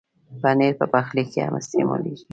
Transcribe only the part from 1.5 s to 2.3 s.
استعمالېږي.